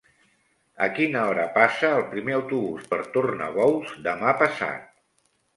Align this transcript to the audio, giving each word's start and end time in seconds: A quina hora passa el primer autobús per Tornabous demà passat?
A 0.85 0.87
quina 0.99 1.21
hora 1.31 1.43
passa 1.57 1.91
el 1.99 2.01
primer 2.15 2.35
autobús 2.37 2.89
per 2.95 3.01
Tornabous 3.19 3.95
demà 4.09 4.37
passat? 4.45 4.93